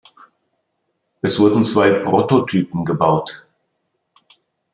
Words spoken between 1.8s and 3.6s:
Prototypen gebaut.